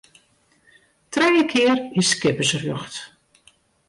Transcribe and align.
Trije 1.11 1.45
kear 1.51 1.77
is 2.01 2.09
skippersrjocht. 2.13 2.95